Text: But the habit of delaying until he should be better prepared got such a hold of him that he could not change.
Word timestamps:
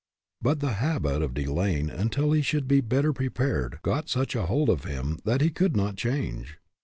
But 0.41 0.61
the 0.61 0.71
habit 0.73 1.21
of 1.21 1.35
delaying 1.35 1.91
until 1.91 2.31
he 2.31 2.41
should 2.41 2.67
be 2.67 2.81
better 2.81 3.13
prepared 3.13 3.77
got 3.83 4.09
such 4.09 4.35
a 4.35 4.47
hold 4.47 4.67
of 4.69 4.83
him 4.83 5.19
that 5.25 5.41
he 5.41 5.51
could 5.51 5.77
not 5.77 5.95
change. 5.95 6.57